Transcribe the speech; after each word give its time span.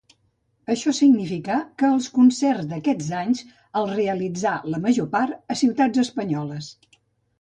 Això 0.75 0.93
significà 0.99 1.57
que 1.81 1.89
els 1.97 2.07
concerts 2.15 2.67
d'aquests 2.71 3.11
anys 3.19 3.43
els 3.83 3.93
realitzà, 3.99 4.55
la 4.77 4.81
major 4.87 5.11
part, 5.13 5.37
a 5.57 5.63
ciutats 5.65 6.03
espanyoles. 6.07 6.73